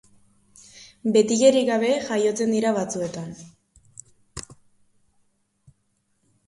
[1.17, 3.29] Betilerik gabe jaiotzen dira batzuetan.